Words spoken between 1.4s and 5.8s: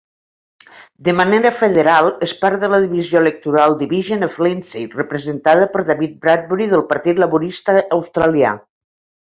federal, és part de la divisió electoral Division of Lindsay, representada